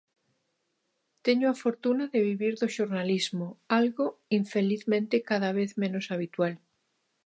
Teño 1.25 1.45
a 1.49 1.59
fortuna 1.63 2.03
de 2.13 2.19
vivir 2.29 2.53
do 2.61 2.67
xornalismo, 2.75 3.47
algo, 3.79 4.05
infelizmente, 4.39 5.25
cada 5.29 5.49
vez 5.57 5.69
menos 5.83 6.05
habitual. 6.13 6.53